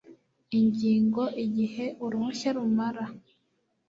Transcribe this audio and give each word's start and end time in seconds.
Ingingo 0.59 1.23
Igihe 1.45 1.85
uruhushya 2.03 2.49
rumara 2.55 3.03